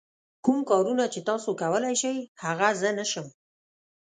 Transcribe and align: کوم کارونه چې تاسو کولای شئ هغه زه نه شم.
کوم 0.45 0.57
کارونه 0.69 1.03
چې 1.13 1.19
تاسو 1.29 1.49
کولای 1.61 1.95
شئ 2.01 2.17
هغه 2.43 2.69
زه 2.81 2.89
نه 2.97 3.05
شم. 3.11 3.27